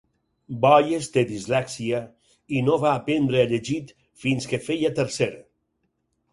Boies 0.61 1.09
té 1.17 1.23
dislèxia 1.31 1.99
i 2.61 2.65
no 2.71 2.79
va 2.87 2.95
aprendre 3.03 3.45
a 3.45 3.47
llegit 3.55 3.95
fins 4.27 4.53
que 4.55 4.63
feia 4.71 4.95
tercer. 5.05 5.33